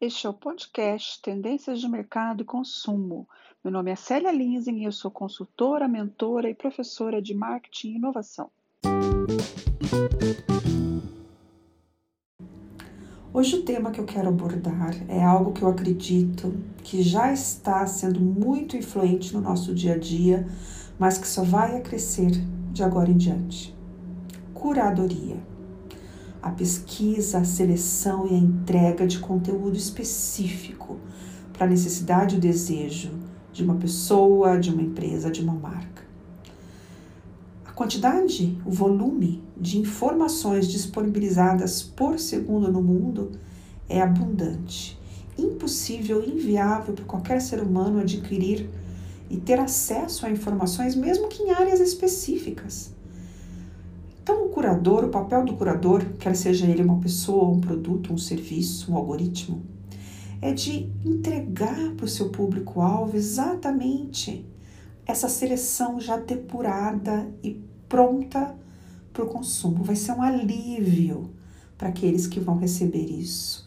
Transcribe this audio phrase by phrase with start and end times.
[0.00, 3.28] Este é o podcast Tendências de Mercado e Consumo.
[3.62, 7.96] Meu nome é Célia Linsing e eu sou consultora, mentora e professora de marketing e
[7.96, 8.50] inovação.
[13.30, 17.86] Hoje o tema que eu quero abordar é algo que eu acredito que já está
[17.86, 20.48] sendo muito influente no nosso dia a dia,
[20.98, 22.30] mas que só vai crescer
[22.72, 23.76] de agora em diante.
[24.54, 25.57] Curadoria.
[26.42, 30.98] A pesquisa, a seleção e a entrega de conteúdo específico
[31.52, 33.10] para a necessidade e o desejo
[33.52, 36.06] de uma pessoa, de uma empresa, de uma marca.
[37.64, 43.32] A quantidade, o volume de informações disponibilizadas por segundo no mundo
[43.88, 44.98] é abundante,
[45.36, 48.68] impossível, inviável para qualquer ser humano adquirir
[49.30, 52.92] e ter acesso a informações, mesmo que em áreas específicas.
[54.68, 58.96] Curador, o papel do curador, quer seja ele uma pessoa, um produto, um serviço, um
[58.96, 59.62] algoritmo,
[60.42, 64.44] é de entregar para o seu público-alvo exatamente
[65.06, 68.54] essa seleção já depurada e pronta
[69.10, 69.82] para o consumo.
[69.82, 71.30] Vai ser um alívio
[71.78, 73.66] para aqueles que vão receber isso,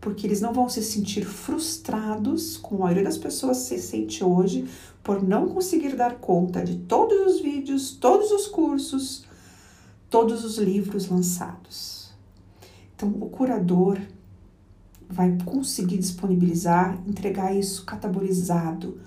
[0.00, 4.64] porque eles não vão se sentir frustrados, como a maioria das pessoas se sente hoje,
[5.04, 9.30] por não conseguir dar conta de todos os vídeos, todos os cursos,
[10.12, 12.12] todos os livros lançados.
[12.94, 13.98] Então, o curador
[15.08, 19.00] vai conseguir disponibilizar, entregar isso catabolizado,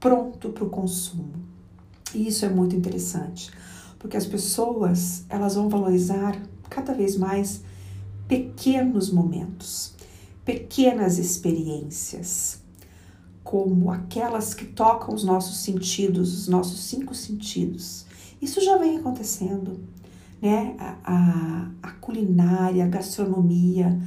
[0.00, 1.34] pronto para o consumo.
[2.12, 3.52] E isso é muito interessante,
[3.96, 6.36] porque as pessoas elas vão valorizar
[6.68, 7.62] cada vez mais
[8.26, 9.94] pequenos momentos,
[10.44, 12.60] pequenas experiências,
[13.44, 18.04] como aquelas que tocam os nossos sentidos, os nossos cinco sentidos.
[18.42, 19.78] Isso já vem acontecendo,
[20.40, 20.76] né?
[20.78, 23.98] A, a, culinária, a gastronomia,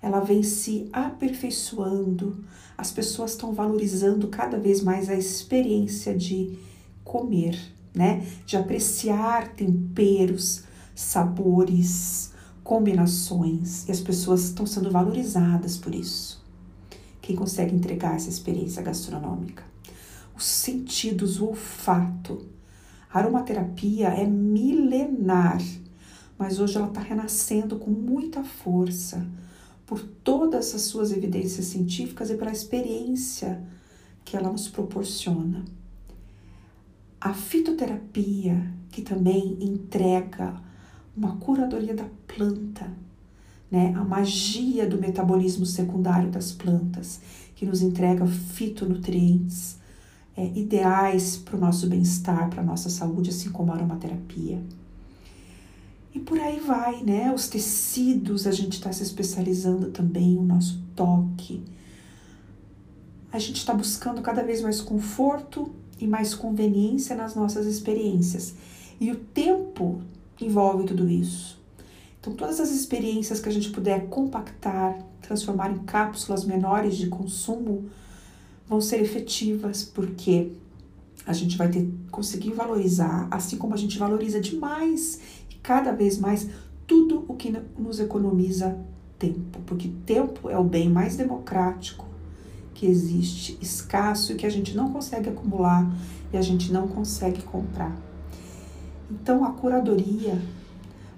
[0.00, 2.44] ela vem se aperfeiçoando,
[2.76, 6.58] as pessoas estão valorizando cada vez mais a experiência de
[7.04, 7.58] comer,
[7.94, 8.26] né?
[8.46, 12.32] De apreciar temperos, sabores,
[12.64, 16.42] combinações, e as pessoas estão sendo valorizadas por isso.
[17.20, 19.62] Quem consegue entregar essa experiência gastronômica?
[20.36, 22.46] Os sentidos, o olfato.
[23.12, 25.60] A aromaterapia é milenar,
[26.38, 29.26] mas hoje ela está renascendo com muita força
[29.84, 33.62] por todas as suas evidências científicas e pela experiência
[34.24, 35.62] que ela nos proporciona.
[37.20, 40.54] A fitoterapia, que também entrega
[41.14, 42.90] uma curadoria da planta,
[43.70, 43.92] né?
[43.94, 47.20] a magia do metabolismo secundário das plantas,
[47.54, 49.81] que nos entrega fitonutrientes
[50.36, 54.62] é, ideais para o nosso bem-estar, para a nossa saúde, assim como a aromaterapia.
[56.14, 57.32] E por aí vai, né?
[57.32, 61.62] Os tecidos, a gente está se especializando também, o nosso toque.
[63.32, 68.54] A gente está buscando cada vez mais conforto e mais conveniência nas nossas experiências.
[69.00, 70.02] E o tempo
[70.40, 71.58] envolve tudo isso.
[72.20, 77.90] Então, todas as experiências que a gente puder compactar, transformar em cápsulas menores de consumo,
[78.72, 80.50] vão ser efetivas, porque
[81.26, 85.20] a gente vai ter conseguir valorizar, assim como a gente valoriza demais
[85.62, 86.48] cada vez mais
[86.86, 88.78] tudo o que nos economiza
[89.18, 92.06] tempo, porque tempo é o bem mais democrático
[92.72, 95.94] que existe, escasso e que a gente não consegue acumular
[96.32, 97.94] e a gente não consegue comprar.
[99.10, 100.40] Então a curadoria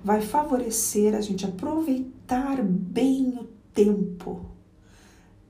[0.03, 4.45] vai favorecer a gente aproveitar bem o tempo,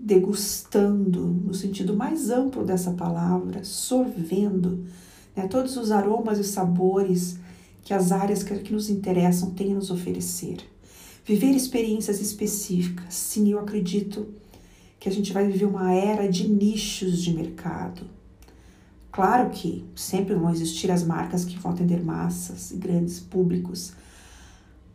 [0.05, 4.85] degustando no sentido mais amplo dessa palavra, sorvendo
[5.35, 7.39] né, todos os aromas e sabores
[7.83, 10.59] que as áreas que, nos interessam têm a nos oferecer.
[11.25, 13.15] Viver experiências específicas.
[13.15, 14.29] Sim, eu acredito
[15.01, 18.03] que a gente vai viver uma era de nichos de mercado.
[19.11, 23.95] Claro que sempre vão existir as marcas que vão atender massas e grandes públicos,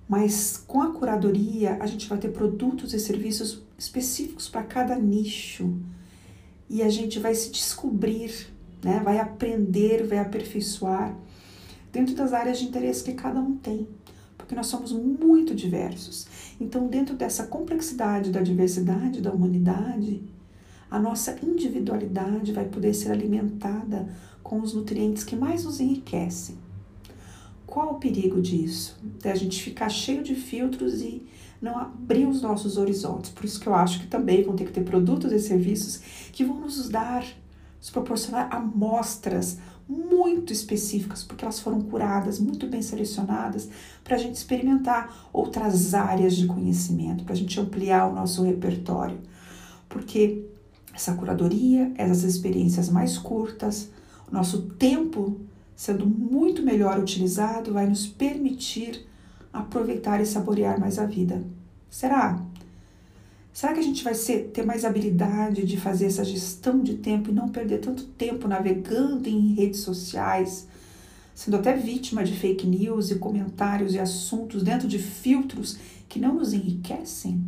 [0.08, 5.74] mas com a curadoria a gente vai ter produtos e serviços específicos para cada nicho
[6.70, 8.48] e a gente vai se descobrir,
[8.84, 9.02] né?
[9.04, 11.18] vai aprender, vai aperfeiçoar
[11.92, 13.88] dentro das áreas de interesse que cada um tem,
[14.38, 16.28] porque nós somos muito diversos.
[16.62, 20.22] Então, dentro dessa complexidade da diversidade da humanidade,
[20.92, 24.10] a nossa individualidade vai poder ser alimentada
[24.44, 26.58] com os nutrientes que mais nos enriquecem.
[27.66, 28.98] Qual o perigo disso?
[29.24, 31.24] É a gente ficar cheio de filtros e
[31.62, 33.32] não abrir os nossos horizontes.
[33.32, 36.02] Por isso que eu acho que também vão ter que ter produtos e serviços
[36.32, 37.26] que vão nos dar,
[37.78, 39.58] nos proporcionar amostras
[39.88, 43.70] muito específicas, porque elas foram curadas, muito bem selecionadas,
[44.04, 49.20] para a gente experimentar outras áreas de conhecimento, para a gente ampliar o nosso repertório.
[49.88, 50.46] Porque
[50.94, 53.90] essa curadoria, essas experiências mais curtas,
[54.32, 55.40] o nosso tempo
[55.80, 59.08] sendo muito melhor utilizado, vai nos permitir
[59.52, 61.44] aproveitar e saborear mais a vida.
[61.90, 62.42] Será?
[63.52, 67.30] Será que a gente vai ser, ter mais habilidade de fazer essa gestão de tempo
[67.30, 70.68] e não perder tanto tempo navegando em redes sociais,
[71.34, 76.36] sendo até vítima de fake news e comentários e assuntos dentro de filtros que não
[76.36, 77.44] nos enriquecem?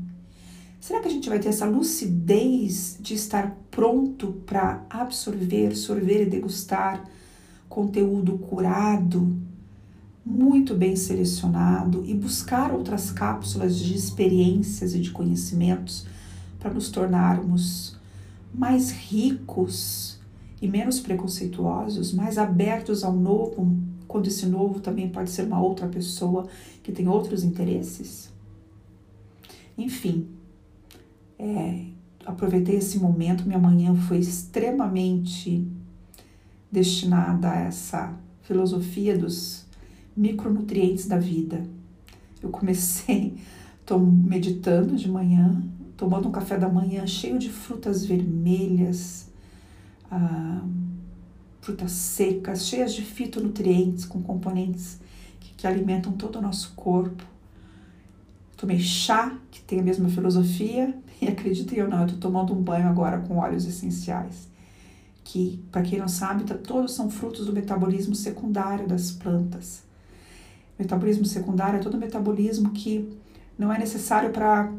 [0.82, 6.30] Será que a gente vai ter essa lucidez de estar pronto para absorver, sorver e
[6.30, 7.08] degustar
[7.70, 9.34] conteúdo curado,
[10.26, 16.06] muito bem selecionado e buscar outras cápsulas de experiências e de conhecimentos
[16.60, 17.98] para nos tornarmos
[18.54, 20.20] mais ricos
[20.62, 23.76] e menos preconceituosos, mais abertos ao novo,
[24.08, 26.48] quando esse novo também pode ser uma outra pessoa
[26.84, 28.32] que tem outros interesses?
[29.78, 30.28] Enfim,
[31.40, 31.86] é,
[32.26, 33.46] aproveitei esse momento.
[33.46, 35.68] Minha manhã foi extremamente
[36.72, 38.14] destinada a essa
[38.44, 39.66] filosofia dos
[40.16, 41.64] micronutrientes da vida.
[42.42, 43.38] Eu comecei
[43.92, 45.62] tô meditando de manhã,
[45.98, 49.30] tomando um café da manhã cheio de frutas vermelhas,
[50.10, 50.64] ah,
[51.60, 55.00] frutas secas, cheias de fitonutrientes, com componentes
[55.42, 57.24] que, que alimentam todo o nosso corpo.
[58.56, 62.62] Tomei chá, que tem a mesma filosofia, e acreditem ou não, eu estou tomando um
[62.62, 64.48] banho agora com óleos essenciais,
[65.24, 69.91] que, para quem não sabe, todos são frutos do metabolismo secundário das plantas.
[70.82, 73.08] Metabolismo secundário é todo metabolismo que
[73.56, 74.74] não é necessário para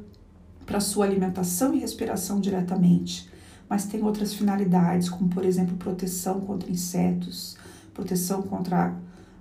[0.66, 3.30] a sua alimentação e respiração diretamente,
[3.68, 7.56] mas tem outras finalidades, como por exemplo proteção contra insetos,
[7.94, 8.96] proteção contra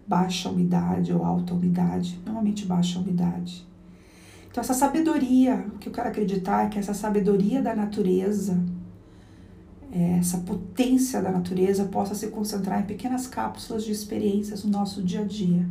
[0.05, 3.65] baixa umidade ou alta umidade, normalmente baixa umidade.
[4.51, 8.63] Então, essa sabedoria, o que eu quero acreditar é que essa sabedoria da natureza,
[9.91, 15.01] é, essa potência da natureza possa se concentrar em pequenas cápsulas de experiências no nosso
[15.01, 15.67] dia a dia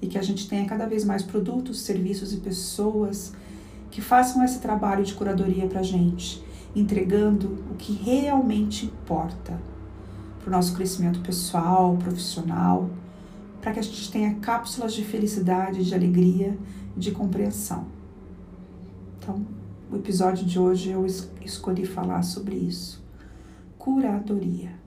[0.00, 3.32] e que a gente tenha cada vez mais produtos, serviços e pessoas
[3.90, 6.44] que façam esse trabalho de curadoria para a gente,
[6.74, 9.58] entregando o que realmente importa
[10.40, 12.90] para o nosso crescimento pessoal, profissional,
[13.60, 16.58] para que a gente tenha cápsulas de felicidade, de alegria,
[16.96, 17.86] de compreensão.
[19.18, 19.46] Então,
[19.90, 21.06] o episódio de hoje eu
[21.40, 23.02] escolhi falar sobre isso.
[23.78, 24.83] Curadoria.